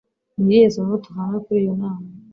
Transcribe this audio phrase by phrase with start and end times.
[0.43, 2.05] Ni irihe somo tuvana kuri iyo nama?